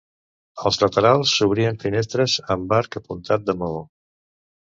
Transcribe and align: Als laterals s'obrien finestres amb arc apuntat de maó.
Als 0.69 0.77
laterals 0.83 1.33
s'obrien 1.41 1.77
finestres 1.83 2.37
amb 2.55 2.75
arc 2.79 2.99
apuntat 3.01 3.47
de 3.51 3.57
maó. 3.63 3.79